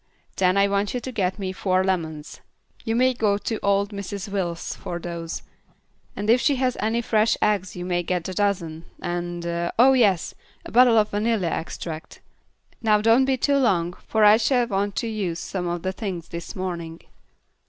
Then 0.35 0.57
I 0.57 0.67
want 0.67 0.95
you 0.95 0.99
to 0.99 1.11
get 1.11 1.37
me 1.37 1.51
four 1.53 1.83
lemons. 1.83 2.39
You 2.83 2.95
may 2.95 3.13
go 3.13 3.37
to 3.37 3.59
old 3.61 3.89
Mrs. 3.91 4.29
Wills 4.29 4.73
for 4.73 4.97
those, 4.97 5.43
and 6.15 6.27
if 6.27 6.41
she 6.41 6.55
has 6.55 6.75
any 6.79 7.03
fresh 7.03 7.37
eggs 7.39 7.75
you 7.75 7.85
may 7.85 8.01
get 8.01 8.27
a 8.27 8.33
dozen, 8.33 8.85
and 8.99 9.45
oh, 9.77 9.93
yes, 9.93 10.33
a 10.65 10.71
bottle 10.71 10.97
of 10.97 11.09
vanilla 11.09 11.49
extract. 11.49 12.19
Now 12.81 12.99
don't 12.99 13.25
be 13.25 13.37
too 13.37 13.57
long, 13.57 13.93
for 14.07 14.25
I 14.25 14.37
shall 14.37 14.65
want 14.65 14.95
to 14.95 15.07
use 15.07 15.37
some 15.39 15.67
of 15.67 15.83
the 15.83 15.91
things 15.91 16.29
this 16.29 16.55
morning." 16.55 17.01